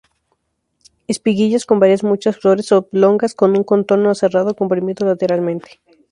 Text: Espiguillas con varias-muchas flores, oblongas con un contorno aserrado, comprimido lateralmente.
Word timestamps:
Espiguillas 1.07 1.67
con 1.67 1.79
varias-muchas 1.79 2.35
flores, 2.39 2.71
oblongas 2.71 3.35
con 3.35 3.51
un 3.55 3.63
contorno 3.63 4.09
aserrado, 4.09 4.55
comprimido 4.55 5.05
lateralmente. 5.05 5.79